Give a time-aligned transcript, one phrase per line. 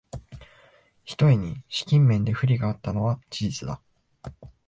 [1.03, 3.79] ひとえに資金面で不利があったのは事実だ